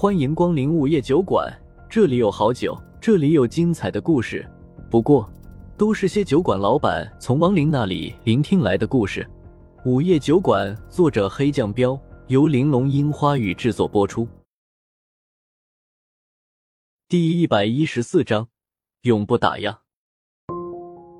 [0.00, 1.46] 欢迎光临午夜酒馆，
[1.86, 4.50] 这里有好酒，这里有精彩的故事。
[4.90, 5.30] 不过，
[5.76, 9.28] 都是些酒馆老板从亡灵那里聆听来的故事。
[9.84, 14.26] 午夜酒馆，作者黑酱标，由玲珑樱花雨制作播出。
[17.06, 18.48] 第一百一十四章，
[19.02, 19.76] 永不打烊。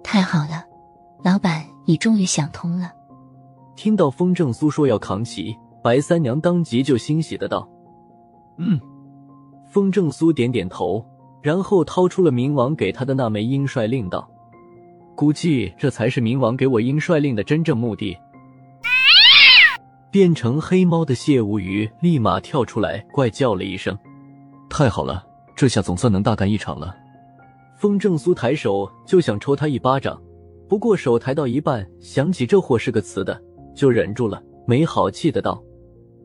[0.03, 0.65] 太好了，
[1.23, 2.91] 老板，你终于想通了。
[3.77, 5.55] 听到风正苏说要扛旗，
[5.85, 7.69] 白三娘当即就欣喜的道
[8.61, 8.81] ：“嗯。”
[9.69, 11.05] 风正苏点点头，
[11.43, 14.29] 然后掏出了冥王给他的那枚鹰帅令，道
[15.17, 18.17] ：“估计这才是冥王给我鹰帅令的真正目的。”
[20.11, 23.97] 变成黑猫的谢无鱼立马跳出来，怪叫了一声
[24.69, 26.97] ：“太好了，这下总算能大干一场了。”
[27.79, 30.21] 风正苏抬手就想抽他一巴掌，
[30.69, 33.41] 不过手抬到一半，想起这货是个雌的，
[33.73, 35.63] 就忍住了，没好气的道：“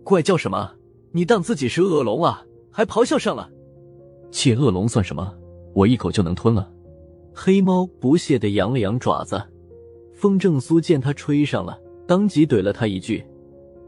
[0.04, 0.72] 怪叫什么？
[1.16, 3.50] 你当自己是恶龙啊？”还咆哮上了，
[4.32, 5.34] 切恶龙算什么？
[5.74, 6.70] 我一口就能吞了。
[7.34, 9.42] 黑猫不屑的扬了扬爪子。
[10.14, 13.26] 风正苏见他吹上了，当即怼了他一句：“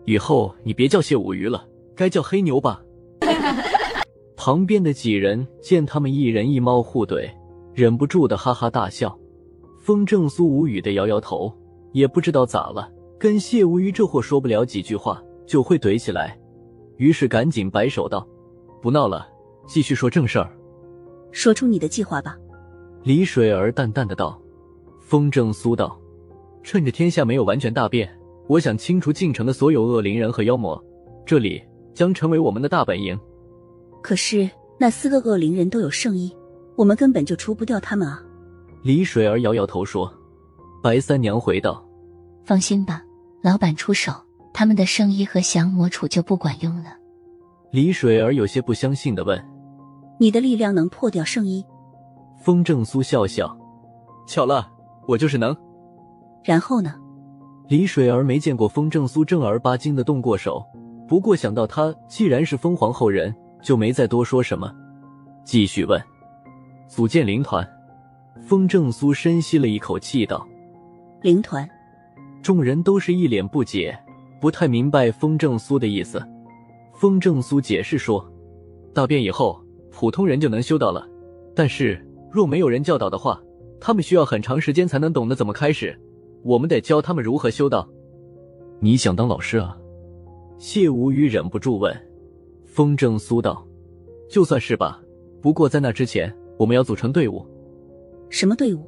[0.08, 2.82] 以后你别叫谢五鱼了，该叫黑牛吧。
[4.38, 7.30] ”旁边的几人见他们一人一猫互怼，
[7.74, 9.14] 忍不住的哈哈大笑。
[9.84, 11.54] 风正苏无语的摇摇头，
[11.92, 16.40] 也不知道咋了，跟谢无鱼这货说不了几句话就会怼起来，
[16.98, 18.28] 于是赶紧摆手道。
[18.82, 19.28] 不闹了，
[19.66, 20.52] 继续说正事儿。
[21.32, 22.38] 说出你的计划吧。
[23.04, 24.40] 李水儿淡淡的道。
[25.00, 25.98] 风正苏道
[26.64, 28.10] ：“趁着天下没有完全大变，
[28.48, 30.84] 我想清除进城的所有恶灵人和妖魔，
[31.26, 33.18] 这里将成为我们的大本营。”
[34.04, 36.36] 可是那四个恶灵人都有圣衣，
[36.76, 38.22] 我们根本就除不掉他们啊。
[38.84, 40.14] 李水儿摇摇头说。
[40.84, 41.84] 白三娘回道
[42.46, 43.04] ：“放心吧，
[43.42, 44.14] 老板出手，
[44.58, 46.98] 他们的圣衣和降魔杵就不管用了。”
[47.70, 49.40] 李水儿有些不相信的问
[50.20, 51.64] ：“你的力量能破掉圣衣？”
[52.42, 53.56] 风正苏笑笑
[54.26, 54.68] ：“巧了，
[55.08, 55.56] 我就是能。”
[56.44, 56.96] 然后呢？
[57.68, 60.66] 李水儿没见过风正苏正儿八经的动过手，
[61.08, 63.32] 不过想到他既然是风皇后人，
[63.62, 64.74] 就没再多说什么，
[65.44, 66.02] 继续问
[66.90, 67.64] ：“组建灵团？”
[68.42, 70.48] 风正苏深吸了一口气道
[71.22, 71.70] ：“灵团。”
[72.42, 73.96] 众人都是一脸不解，
[74.40, 76.22] 不太明白风正苏的意思。
[76.94, 78.26] 风正苏解释说
[78.94, 79.62] ：“大变以后，
[79.92, 81.08] 普通人就能修道了。
[81.56, 83.42] 但是若没有人教导的话，
[83.80, 85.98] 他们需要很长时间才能懂得怎么开始。
[86.44, 87.88] 我们得教他们如何修道。”
[88.80, 89.78] 你想当老师啊？
[90.58, 91.96] 谢无语忍不住问。
[92.66, 93.66] 风正苏道
[94.30, 95.02] ：“就算是吧，
[95.42, 97.46] 不过在那之前，我们要组成队伍。”
[98.30, 98.84] 什么队伍？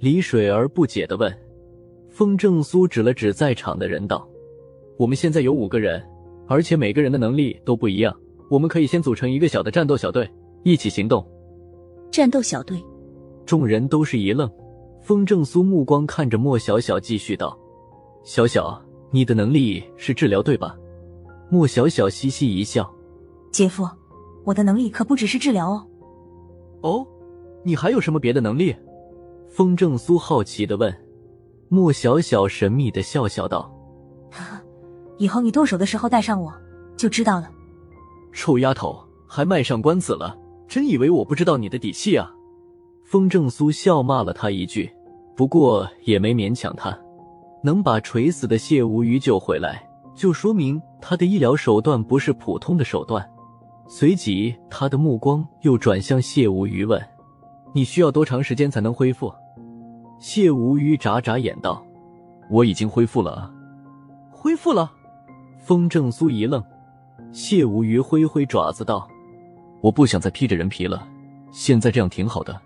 [0.00, 1.34] 李水儿不解的问。
[2.08, 4.28] 风正苏指了指在场的人道
[4.98, 6.04] ：“我们现在有五个人。”
[6.50, 8.14] 而且每个人的能力都不一样，
[8.48, 10.26] 我们可以先组成一个小的战斗小队，
[10.62, 11.22] 一起行动。
[12.10, 12.82] 战斗小队，
[13.44, 14.50] 众人都是一愣。
[15.02, 17.54] 风正苏目光看着莫小小，继续道
[18.24, 20.74] ：“小小，你的能力是治疗对吧？”
[21.50, 22.90] 莫小小嘻嘻一笑
[23.52, 23.86] ：“姐夫，
[24.44, 25.86] 我的能力可不只是治疗哦。
[26.80, 27.06] ”“哦，
[27.62, 28.74] 你还有什么别的能力？”
[29.50, 30.90] 风正苏好奇的问。
[31.68, 33.70] 莫小小神秘的笑笑道。
[35.18, 36.52] 以后你动手的时候带上我，
[36.96, 37.50] 就知道了。
[38.32, 40.36] 臭丫头，还卖上关子了？
[40.66, 42.30] 真以为我不知道你的底细啊？
[43.04, 44.90] 风正苏笑骂了他一句，
[45.34, 46.96] 不过也没勉强他。
[47.64, 49.82] 能把垂死的谢无鱼救回来，
[50.14, 53.28] 就说明他的医疗手段不是普通的手段。
[53.88, 57.02] 随即，他的目光又转向谢无鱼，问
[57.74, 59.32] ：“你需要多长时间才能恢复？”
[60.20, 61.82] 谢无鱼眨眨眼道
[62.50, 63.50] ：“我已经恢复了。”
[64.30, 64.92] 恢复了。
[65.68, 66.64] 风正苏一愣，
[67.30, 69.06] 谢无鱼挥挥爪子道
[69.84, 71.06] ：“我不想再披着人皮了，
[71.52, 72.58] 现在这样挺好的。”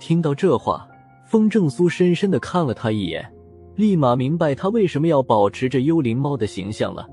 [0.00, 0.88] 听到这话，
[1.26, 3.30] 风正苏深深的看了他一眼，
[3.76, 7.06] 立马明白他为什么要保持着幽灵猫的形象了。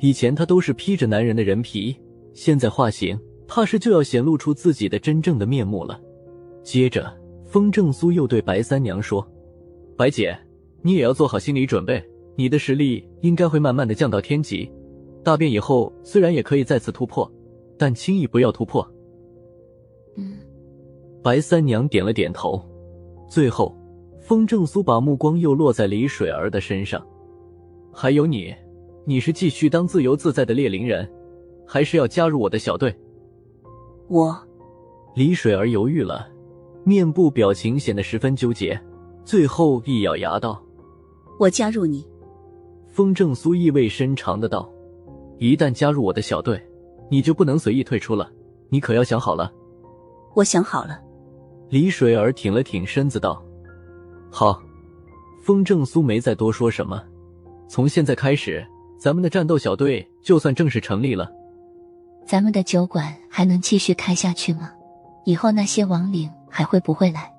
[0.00, 1.96] 以前他都是披着男人的人皮，
[2.34, 5.98] 现在化形，怕是就要显露出自己的真正的面目了。
[6.62, 7.10] 接着，
[7.46, 9.26] 风正苏又对白三娘说
[9.96, 10.38] ：“白姐，
[10.82, 12.04] 你也要做好心理准备。”
[12.34, 14.70] 你的实力应该会慢慢的降到天级，
[15.22, 17.30] 大变以后虽然也可以再次突破，
[17.78, 18.86] 但轻易不要突破。
[20.16, 20.38] 嗯，
[21.22, 22.62] 白三娘点了点头。
[23.28, 23.74] 最后，
[24.20, 27.06] 风正苏把目光又落在李水儿的身上。
[27.92, 28.54] 还有你，
[29.04, 31.10] 你是继续当自由自在的猎灵人，
[31.66, 32.94] 还是要加入我的小队？
[34.08, 34.36] 我，
[35.14, 36.28] 李水儿犹豫了，
[36.84, 38.78] 面部表情显得十分纠结，
[39.24, 40.62] 最后一咬牙道
[41.40, 42.06] ：“我加入你。”
[42.92, 44.70] 风正苏意味深长的道
[45.40, 46.62] ：“一旦加入我的小队，
[47.10, 48.30] 你就不能随意退出了，
[48.68, 49.50] 你可要想好了。
[50.34, 51.00] 我想好了。
[51.70, 53.42] 李水儿挺了挺身子道
[54.30, 54.62] ：“好。”
[55.42, 57.02] 风正苏没再多说什么。
[57.66, 58.64] 从现在开始，
[58.98, 61.28] 咱们的战斗小队就算正式成立了。
[62.26, 64.70] 咱们的酒馆还能继续开下去吗？
[65.24, 67.32] 以后那些亡灵还会不会来？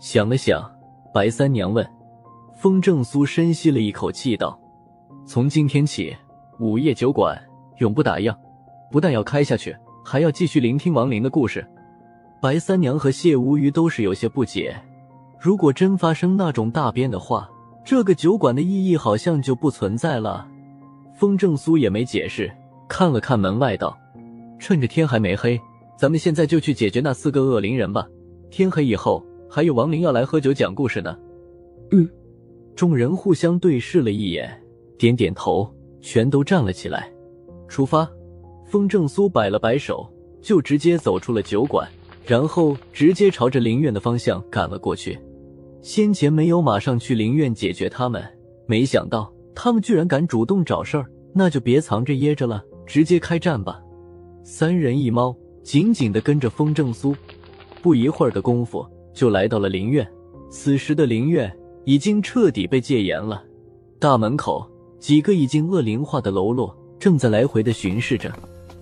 [0.00, 0.68] 想了想，
[1.12, 1.86] 白三娘问。
[2.56, 4.57] 风正苏深吸了一口气道
[5.28, 6.16] ：“从今天起，
[6.58, 7.38] 午夜酒馆
[7.80, 8.34] 永不打烊，
[8.90, 11.62] 不但要开下去，还要继续聆听亡灵的故事。”
[12.40, 14.74] 白三娘和谢无鱼都是有些不解。
[15.38, 17.46] 如果真发生那种大变的话，
[17.84, 20.48] 这个酒馆的意义好像就不存在了。
[21.12, 22.50] 风正苏也没解释，
[22.88, 23.94] 看了看门外道
[24.58, 25.60] ：“趁着天还没黑，
[25.98, 28.06] 咱们现在就去解决那四个恶灵人吧。
[28.50, 31.14] 天黑以后，还有亡灵要来喝酒讲故事呢。”
[31.92, 32.08] 嗯。
[32.74, 34.48] 众人互相对视了一眼，
[34.98, 37.10] 点点头，全都站了起来。
[37.68, 38.10] 出发！
[38.66, 40.06] 风正苏摆了摆手，
[40.42, 41.88] 就直接走出了酒馆，
[42.26, 45.18] 然后直接朝着灵院的方向赶了过去。
[45.80, 48.22] 先前没有马上去灵院解决他们，
[48.66, 53.80] 没想到他们居然敢主动找事儿，那就别藏着掖着了，直接开战吧！
[54.42, 57.14] 三人一猫紧紧的跟着风正苏，
[57.80, 58.84] 不一会儿的功夫
[59.14, 60.06] 就来到了灵院。
[60.50, 61.54] 此时的灵院
[61.84, 63.44] 已经彻底被戒严了，
[63.98, 64.66] 大门口
[64.98, 68.32] 几个已经恶灵化的喽啰正在来回的巡视着，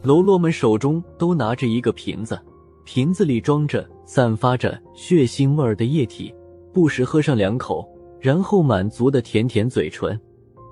[0.02, 2.38] 喽啰们手中都拿着一个瓶子，
[2.84, 6.34] 瓶子里装着散发着血腥味儿的液体。
[6.72, 7.88] 不时喝上两口，
[8.20, 10.18] 然后满足的舔舔嘴唇，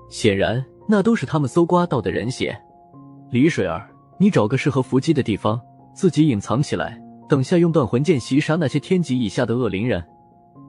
[0.09, 2.55] 显然那都是他们搜刮到的人血。
[3.31, 3.89] 李水儿，
[4.19, 5.59] 你找个适合伏击的地方，
[5.95, 10.03] 自己隐藏起来，等下用断魂剑袭杀那些天级以下的恶灵人。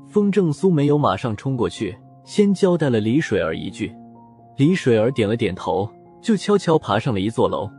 [0.09, 1.95] 风正苏没有马上冲过去，
[2.25, 3.95] 先交代了李水儿一句。
[4.57, 5.89] 李水儿点了点头，
[6.23, 7.71] 就悄悄爬上了一座楼。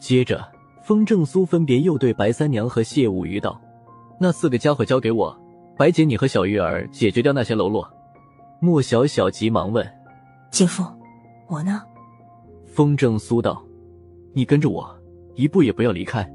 [0.00, 0.44] 接着，
[0.82, 3.60] 风正苏分别又对白三娘和谢无鱼道
[4.18, 5.36] ：“那四个家伙交给我。”
[5.78, 7.88] 白姐，你和小玉儿解决掉那些喽啰。
[8.60, 9.88] 莫小小急忙问
[10.50, 10.82] ：“姐夫，
[11.46, 11.82] 我呢？”
[12.66, 13.64] 风正苏道
[14.34, 14.92] ：“你跟着我，
[15.36, 16.28] 一步也不要离开。”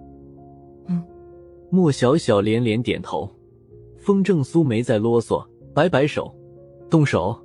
[0.88, 1.04] 嗯。
[1.70, 3.30] 莫小小连连点头。
[3.98, 6.34] 风正苏没再啰嗦，摆摆手，
[6.90, 7.38] 动手，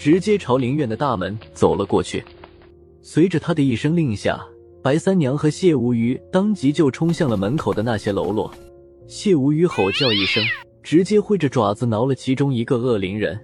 [0.00, 2.24] 直接朝灵院的大门走了过去。
[3.02, 4.40] 随着他的一声令下，
[4.82, 8.50] 白三娘和谢无鱼当即就冲向了门口的那些喽啰。
[9.06, 10.42] 谢无鱼吼叫一声。
[10.82, 13.38] 直接挥着爪子挠了其中一个恶灵人，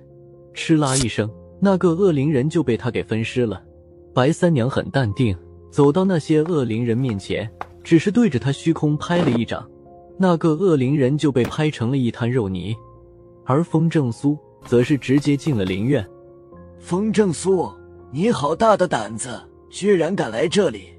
[0.55, 1.31] 哧啦一声，
[1.61, 3.62] 那个恶灵人就被他给分尸了。
[4.14, 5.37] 白三娘很淡定，
[5.70, 7.47] 走到那些恶灵人面前，
[7.85, 9.69] 只是对着他虚空拍了一掌，
[10.19, 12.75] 那个恶灵人就被拍成了一滩肉泥。
[13.44, 16.03] 而风正苏则是直接进了灵院。
[16.78, 17.69] 风正苏，
[18.12, 19.40] 你好大的胆子，
[19.70, 20.90] 居然敢来这里！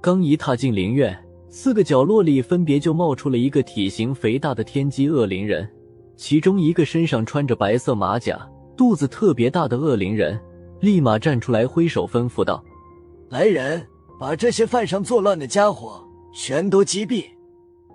[0.00, 1.16] 刚一踏进灵院，
[1.48, 5.68] 四个角落里分别就冒出了一个体型肥大的天机恶灵人。
[6.16, 10.38] 其中一个身上穿着白色马甲、肚子特别大的恶灵人，
[10.80, 12.64] 立马站出来挥手吩咐道
[13.30, 13.86] ：“来人，
[14.18, 16.04] 把这些犯上作乱的家伙
[16.34, 17.24] 全都击毙！”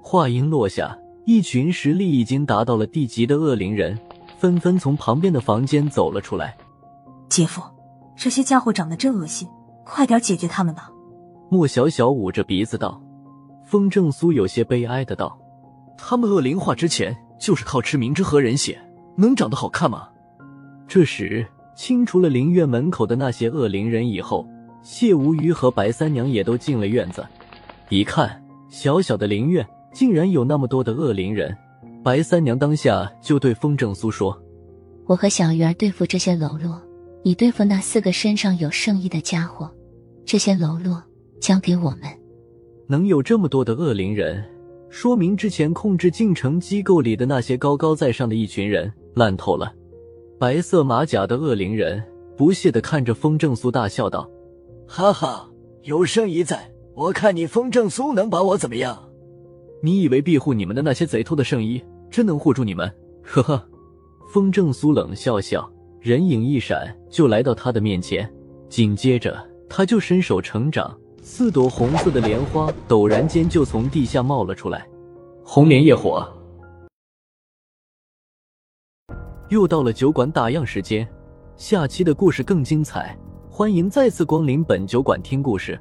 [0.02, 4.00] 话音落下，一群实力已经达到了地级的恶灵人
[4.38, 6.56] 纷纷从旁边的房间走了出来。
[7.30, 7.62] 姐夫，
[8.16, 9.48] 这些家伙长得真恶心，
[9.86, 10.92] 快点解决他们吧！
[11.50, 13.02] 莫小小捂着鼻子道。
[13.66, 15.38] 风正苏有些悲哀的道
[15.98, 18.80] ：“他们恶灵化之前。”就是靠吃明知和人血，
[19.18, 20.08] 能长得好看吗？
[20.88, 24.48] 这时清除了灵院门口的那些恶灵人以后，
[24.82, 27.26] 谢无鱼和白三娘也都进了院子。
[27.90, 31.54] 一看，小小的灵院竟然有那么多的恶灵人，
[32.02, 34.42] 白三娘当下就对风正苏说
[35.06, 36.82] ：“我和小鱼儿对付这些喽啰，
[37.24, 39.70] 你对付那四个身上有圣意的家伙。
[40.26, 41.02] 这些喽啰
[41.40, 42.02] 交给我们。”
[42.88, 44.44] 能有这么多的恶灵人。
[44.90, 49.74] 说明之前控制进城机构里的那些高高在上的一群人烂透了。
[50.38, 52.04] 白色马甲的恶灵人
[52.38, 54.30] 不屑的看着风正苏大笑道
[54.86, 55.50] ：“哈哈，
[55.82, 59.10] 有圣仪在，我看你风正苏能把我怎么样？
[59.82, 62.94] 你以为庇护你们的那些贼偷的圣衣真能护住你们？
[63.24, 63.68] 呵呵。”
[64.32, 65.68] 风正苏冷笑笑，
[66.04, 68.30] 人影一闪就来到他的面前，
[68.68, 70.94] 紧接着他就伸手成长。
[71.22, 74.86] 四朵红色的莲花陡然间就从地下冒了出来，
[75.46, 76.30] 红莲业火。
[79.48, 81.08] 又到了酒馆打烊时间，
[81.56, 83.18] 下期的故事更精彩，
[83.50, 85.80] 欢迎再次光临本酒馆听故事。